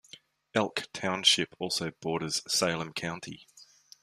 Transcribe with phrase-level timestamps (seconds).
[0.55, 3.45] Elk Township also borders Salem County.